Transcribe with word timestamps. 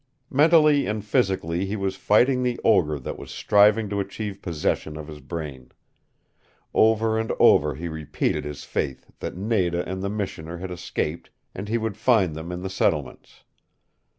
Mentally 0.31 0.87
and 0.87 1.05
physically 1.05 1.67
he 1.67 1.75
was 1.75 1.95
fighting 1.95 2.41
the 2.41 2.59
ogre 2.65 2.97
that 2.97 3.19
was 3.19 3.29
striving 3.29 3.87
to 3.89 3.99
achieve 3.99 4.41
possession 4.41 4.97
of 4.97 5.07
his 5.07 5.19
brain. 5.19 5.71
Over 6.73 7.19
and 7.19 7.31
over 7.39 7.75
he 7.75 7.87
repeated 7.87 8.43
his 8.43 8.63
faith 8.63 9.11
that 9.19 9.37
Nada 9.37 9.87
and 9.87 10.01
the 10.01 10.09
Missioner 10.09 10.57
had 10.57 10.71
escaped 10.71 11.29
and 11.53 11.69
he 11.69 11.77
would 11.77 11.97
find 11.97 12.33
them 12.35 12.51
in 12.51 12.63
the 12.63 12.67
settlements. 12.71 13.43